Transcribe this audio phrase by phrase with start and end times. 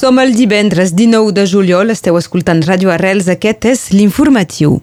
[0.00, 4.78] Som el divendres 19 de juliol, esteu escoltant Ràdio Arrels, aquest és l'informatiu.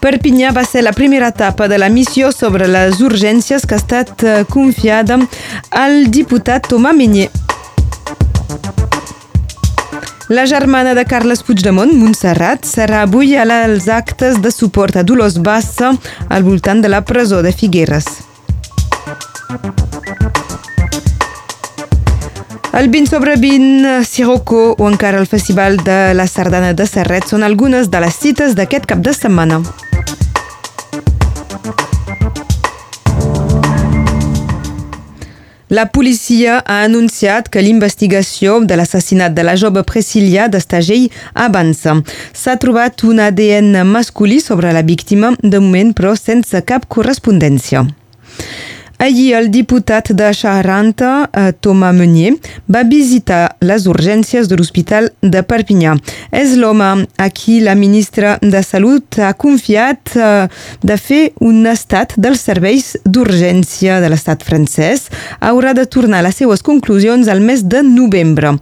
[0.00, 4.24] Perpinyà va ser la primera etapa de la missió sobre les urgències que ha estat
[4.24, 5.18] eh, confiada
[5.68, 7.26] al diputat Tomà Menyé.
[10.32, 15.92] La germana de Carles Puigdemont, Montserrat, serà avui als actes de suport a Dolors Bassa
[16.30, 18.25] al voltant de la presó de Figueres.
[22.76, 27.42] El 20 sobre 20, Sirocco o encara el Festival de la Sardana de Serret són
[27.42, 29.62] algunes de les cites d'aquest cap de setmana.
[35.68, 41.96] La policia ha anunciat que l'investigació de l'assassinat de la jove Priscilla d'Estagell avança.
[42.32, 47.86] S'ha trobat un ADN masculí sobre la víctima, de moment però sense cap correspondència.
[48.98, 52.32] Ahir el diputat de Charanta, eh, Thomas Meunier,
[52.66, 55.98] va visitar les urgències de l'Hospital de Perpinyà.
[56.32, 60.48] És l'home a qui la ministra de Salut ha confiat eh,
[60.80, 65.10] de fer un estat dels serveis d'urgència de l'estat francès.
[65.40, 68.54] Haurà de tornar les seues conclusions al mes de novembre.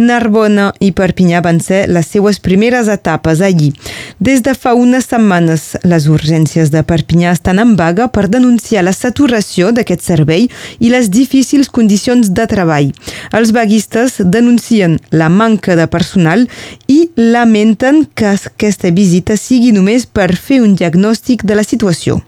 [0.00, 3.74] Narbona i Perpinyà van ser les seues primeres etapes allí.
[4.18, 8.96] Des de fa unes setmanes, les urgències de Perpinyà estan en vaga per denunciar la
[8.96, 10.48] saturació de d'aquest servei
[10.80, 12.92] i les difícils condicions de treball.
[13.36, 16.46] Els vaguistes denuncien la manca de personal
[16.88, 22.22] i lamenten que aquesta visita sigui només per fer un diagnòstic de la situació.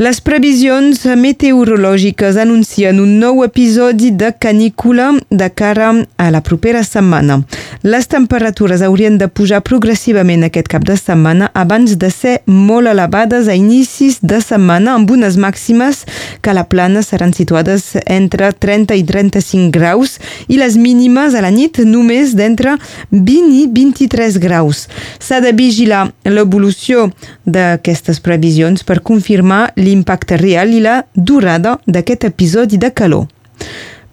[0.00, 7.42] Les previsions meteorològiques anuncien un nou episodi de canícula de cara a la propera setmana.
[7.84, 13.50] Les temperatures haurien de pujar progressivament aquest cap de setmana abans de ser molt elevades
[13.52, 16.06] a inicis de setmana amb unes màximes
[16.40, 20.16] que a la plana seran situades entre 30 i 35 graus
[20.48, 22.78] i les mínimes a la nit només d'entre
[23.10, 24.86] 20 i 23 graus.
[25.20, 27.10] S'ha de vigilar l'evolució
[27.44, 33.26] d'aquestes previsions per confirmar l'impacte real i la durada d'aquest episodi de calor.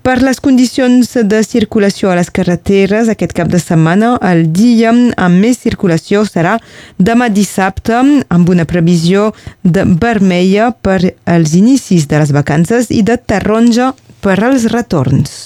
[0.02, 5.44] Per les condicions de circulació a les carreteres aquest cap de setmana, el dia amb
[5.44, 6.56] més circulació serà
[6.97, 13.19] demà dissabte, amb una previsió de vermella per als inicis de les vacances i de
[13.19, 13.91] taronja
[14.24, 15.40] per als retorns.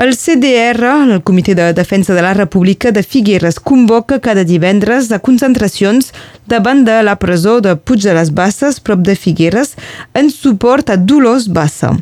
[0.00, 5.18] El CDR, el Comitè de Defensa de la República de Figueres, convoca cada divendres a
[5.18, 6.12] concentracions
[6.50, 9.76] davant de la presó de Puig de les Basses, prop de Figueres,
[10.18, 11.92] en suport a Dolors Bassa.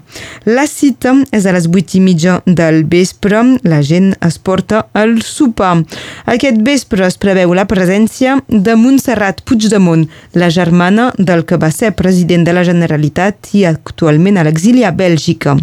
[0.48, 3.42] La cita és a les 8 i mitja del vespre.
[3.69, 5.82] La gent es porta al sopar.
[6.25, 11.92] Aquest vespre es preveu la presència de Montserrat Puigdemont, la germana del que va ser
[11.98, 15.58] president de la Generalitat i actualment a l'exili a Bèlgica.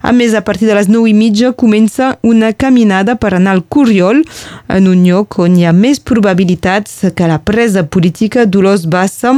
[0.00, 3.64] A més, a partir de les 9 i mitja comença una caminada per anar al
[3.68, 4.24] Curiol,
[4.72, 9.34] en un lloc on hi ha més probabilitats que la presa política Dolors Bassa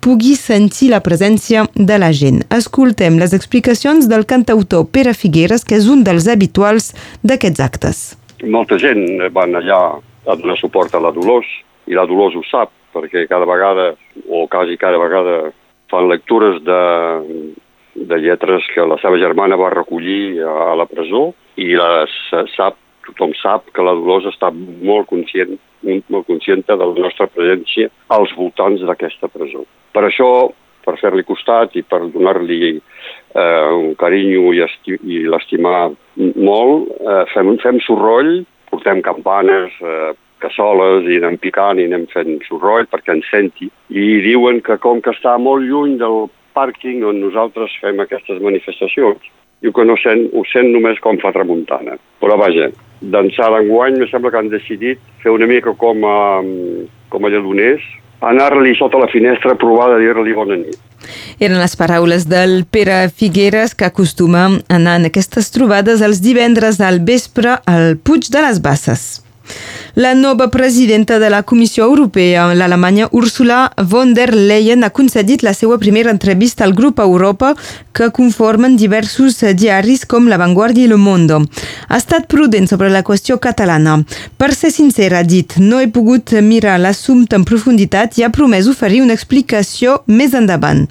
[0.00, 2.42] pugui sentir la presència de la gent.
[2.54, 6.92] Escoltem les explicacions del cantautor Pere Figueres, que és un dels habituals
[7.26, 8.02] d'aquests actes.
[8.44, 11.48] Molta gent van allà a donar suport a la Dolors,
[11.86, 13.92] i la Dolors ho sap, perquè cada vegada,
[14.28, 15.52] o quasi cada vegada,
[15.90, 16.82] fan lectures de,
[17.94, 22.16] de lletres que la seva germana va recollir a la presó i les,
[22.56, 27.90] sap, tothom sap que la Dolors està molt conscient, molt consciente de la nostra presència
[28.16, 29.64] als voltants d'aquesta presó.
[29.94, 30.30] Per això,
[30.86, 34.62] per fer-li costat i per donar-li eh, un carinyo i,
[35.02, 41.86] i l'estimar molt, eh, fem, fem sorroll, portem campanes, eh, cassoles i anem picant i
[41.88, 43.70] anem fent sorroll perquè ens senti.
[43.88, 49.32] I diuen que com que està molt lluny del pàrquing on nosaltres fem aquestes manifestacions,
[49.64, 51.96] Diu que no sent, ho sent només com fa tramuntana.
[52.20, 52.68] Però vaja,
[53.00, 56.18] d'ençà d'enguany me sembla que han decidit fer una mica com a,
[57.12, 57.84] com a lledoners,
[58.24, 60.78] anar-li sota la finestra a provar de dir-li bona nit.
[61.38, 66.80] Eren les paraules del Pere Figueres que acostuma a anar en aquestes trobades els divendres
[66.80, 69.25] al vespre al Puig de les Basses.
[69.96, 75.54] La nova presidenta de la Comissió Europea, l'Alemanya Ursula von der Leyen, ha concedit la
[75.56, 77.54] seva primera entrevista al grup Europa
[77.96, 81.38] que conformen diversos diaris com La Vanguardia i Le Monde.
[81.88, 84.02] Ha estat prudent sobre la qüestió catalana.
[84.36, 88.68] Per ser sincera, ha dit, no he pogut mirar l'assumpte en profunditat i ha promès
[88.68, 90.84] oferir una explicació més endavant.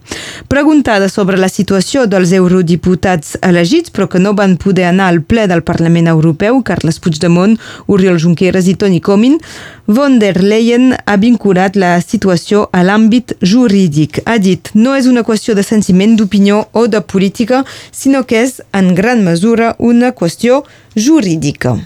[0.49, 5.45] Preguntada sobre la situació dels eurodiputats elegits però que no van poder anar al ple
[5.45, 9.41] del Parlament Europeu, Carles Puigdemont, Oriol Junqueras i Toni Germany Coming,
[9.87, 14.21] von der Leyen ha vinculat la situació a l'àmbit jurídic.
[14.25, 18.61] Ha dit, no és una qüestió de sentiment, d'opinió o de política, sinó que és
[18.73, 20.63] en gran mesura una qüestió
[20.95, 21.77] jurídica.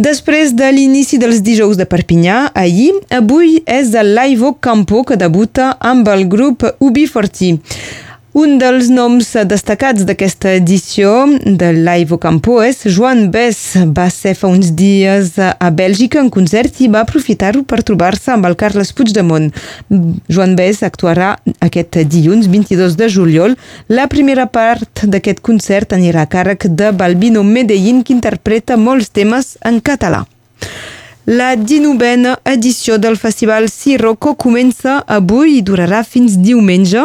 [0.00, 5.76] Després de l'inici dels dijous de Perpinyà, ahir, avui és el Laivo Campo que debuta
[5.78, 7.60] amb el grup UB40.
[8.30, 13.72] Un dels noms destacats d'aquesta edició de Live Campo és Joan Bess.
[13.90, 18.46] Va ser fa uns dies a Bèlgica en concert i va aprofitar-ho per trobar-se amb
[18.46, 19.50] el Carles Puigdemont.
[20.30, 23.58] Joan Bess actuarà aquest dilluns 22 de juliol.
[23.90, 29.56] La primera part d'aquest concert anirà a càrrec de Balbino Medellín, que interpreta molts temes
[29.66, 30.22] en català.
[31.30, 37.04] La 19a edició del Festival Sirocco comença avui i durarà fins diumenge.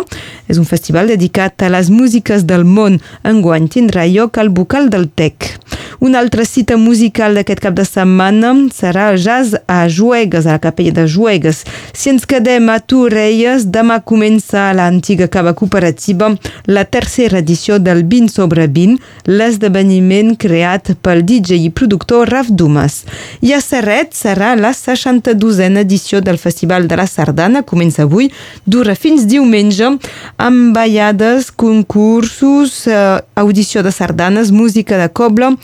[0.50, 2.98] És un festival dedicat a les músiques del món.
[3.22, 5.54] Enguany tindrà lloc al Bucal del Tec.
[6.00, 10.62] Una altra cita musical d'aquest cap de setmana serà el jazz a Juegues, a la
[10.62, 11.64] capella de Juegues.
[11.94, 16.34] Si ens quedem a Torrelles, demà comença a l'antiga cava cooperativa
[16.68, 19.00] la tercera edició del 20 sobre 20,
[19.32, 23.04] l'esdeveniment creat pel DJ i productor Raf Dumas.
[23.42, 28.32] I a Serret serà la 62a edició del Festival de la Sardana, comença avui,
[28.66, 29.92] dura fins diumenge,
[30.38, 35.56] amb ballades, concursos, eh, audició de sardanes, música de coble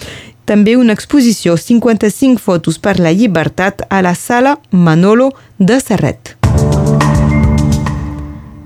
[0.46, 6.41] també una exposició 55 fotos per la llibertat a la sala Manolo de Serret.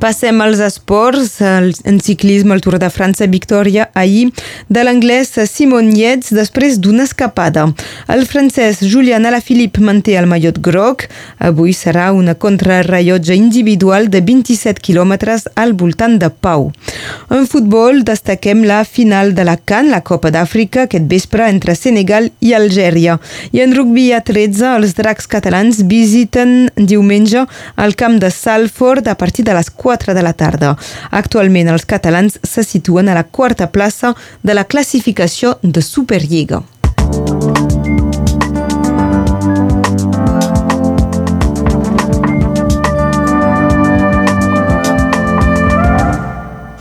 [0.05, 4.27] Passem als esports, en ciclisme, el Tour de França, victòria ahir
[4.69, 7.63] de l'anglès Simon Yates després d'una escapada.
[8.13, 11.07] El francès Julian Alaphilippe manté el mallot groc.
[11.41, 16.67] Avui serà una contrarrellotge individual de 27 quilòmetres al voltant de Pau.
[17.33, 22.29] En futbol destaquem la final de la CAN, la Copa d'Àfrica, aquest vespre entre Senegal
[22.45, 23.17] i Algèria.
[23.57, 27.47] I en rugby a 13, els dracs catalans visiten diumenge
[27.81, 30.75] el camp de Salford a partir de les 4 4 de la tarda.
[31.11, 34.13] Actualment els catalans se situen a la quarta plaça
[34.43, 36.61] de la classificació de Superliga.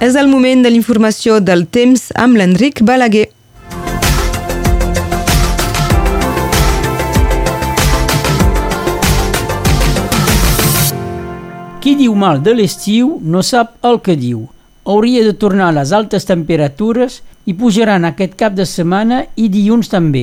[0.05, 3.31] És el moment de l'informació del temps amb l'Enric Balaguer.
[11.85, 14.47] Qui diu mal de l'estiu no sap el que diu.
[14.89, 19.91] Hauria de tornar a les altes temperatures i pujaran aquest cap de setmana i dilluns
[19.93, 20.23] també.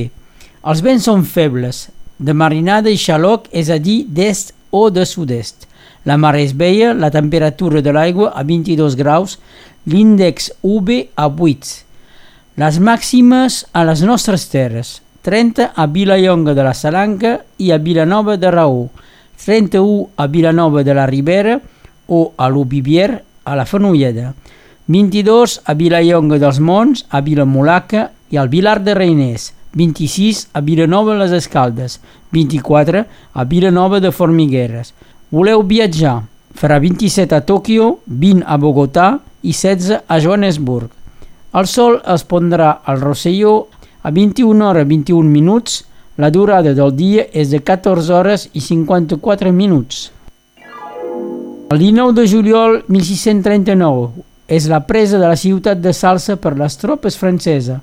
[0.66, 1.84] Els vents són febles,
[2.18, 5.68] de marinada i xaloc, és a dir, d'est o de sud-est.
[6.02, 9.38] La mar és veia, la temperatura de l'aigua a 22 graus,
[9.86, 11.70] l'índex UV a 8.
[12.58, 18.34] Les màximes a les nostres terres, 30 a Vilallonga de la Salanca i a Vilanova
[18.34, 18.88] de Raó,
[19.44, 21.60] 31 a Vilanova de la Ribera
[22.06, 24.34] o a l'Ubivier a la Fenolleda,
[24.86, 31.16] 22 a Vilallonga dels Monts, a Vilamolaca i al Vilar de Reiners, 26 a Vilanova
[31.18, 32.00] les Escaldes,
[32.30, 34.92] 24 a Vilanova de Formigueres.
[35.30, 36.22] Voleu viatjar?
[36.52, 39.06] Farà 27 a Tòquio, 20 a Bogotà
[39.42, 40.90] i 16 a Johannesburg.
[41.56, 43.68] El sol es pondrà al Rosselló
[44.02, 45.82] a 21 hores 21 minuts
[46.16, 50.10] la durada del dia és de 14 hores i 54 minuts.
[51.72, 54.10] El 19 de juliol 1639
[54.52, 57.80] és la presa de la ciutat de Salsa per les tropes franceses.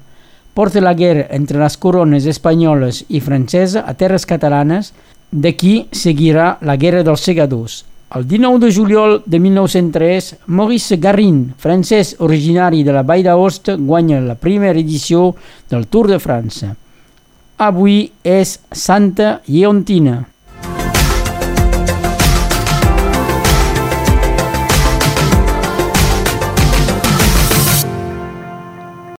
[0.54, 4.92] Porta la guerra entre les corones espanyoles i francesa a terres catalanes,
[5.32, 7.84] d'aquí seguirà la guerra dels segadors.
[8.13, 14.22] El 19 de juliol de 1903, Maurice Garin, francès originari de la Vall d'Aosta, guanya
[14.22, 15.36] la primera edició
[15.70, 16.75] del Tour de França.
[17.60, 20.22] Avui és Santa Lleontina.